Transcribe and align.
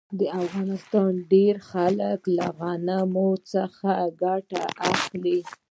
د 0.19 0.21
افغانستان 0.41 1.11
ډیری 1.31 1.61
خلک 1.69 2.19
له 2.37 2.45
غنمو 2.57 3.29
ګټه 4.21 4.59
اخلي. 4.91 5.39